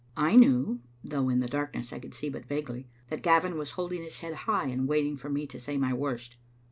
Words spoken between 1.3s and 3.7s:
the darkness I could see but vaguely, that Gavin